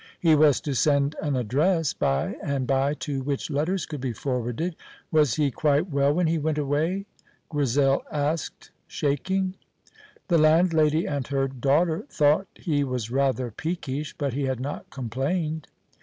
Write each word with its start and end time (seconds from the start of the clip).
He 0.19 0.33
was 0.33 0.59
to 0.61 0.73
send 0.73 1.15
an 1.21 1.35
address 1.35 1.93
by 1.93 2.35
and 2.41 2.65
by 2.65 2.95
to 2.95 3.21
which 3.21 3.51
letters 3.51 3.85
could 3.85 4.01
be 4.01 4.13
forwarded. 4.13 4.75
Was 5.11 5.35
he 5.35 5.51
quite 5.51 5.91
well 5.91 6.11
when 6.11 6.25
he 6.25 6.39
went 6.39 6.57
away? 6.57 7.05
Grizel 7.49 8.03
asked, 8.11 8.71
shaking. 8.87 9.53
The 10.27 10.39
landlady 10.39 11.05
and 11.05 11.27
her 11.27 11.47
daughter 11.47 12.07
thought 12.09 12.47
he 12.55 12.83
was 12.83 13.11
rather 13.11 13.51
peakish, 13.51 14.15
but 14.17 14.33
he 14.33 14.45
had 14.45 14.59
not 14.59 14.89
complained. 14.89 15.67